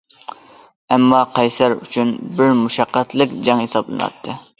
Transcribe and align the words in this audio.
ئەمما 0.95 1.19
قەيسەر 1.35 1.75
ئۈچۈن 1.75 2.13
بىر 2.39 2.49
مۇشەققەتلىك 2.63 3.37
جەڭ 3.49 3.63
ھېسابلىناتتى. 3.65 4.35